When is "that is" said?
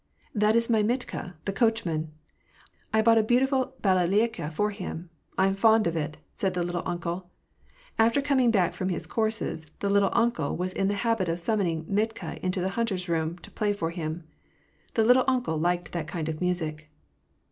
0.43-0.67